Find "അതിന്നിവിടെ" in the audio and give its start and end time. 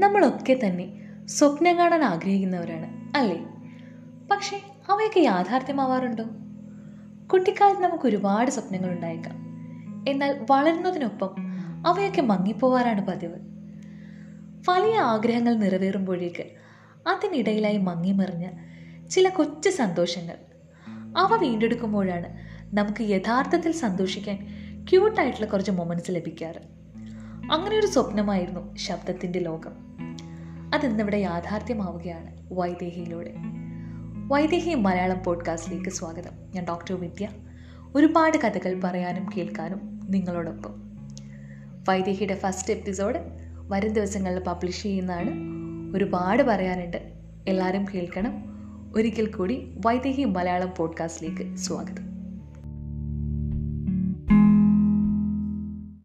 30.74-31.16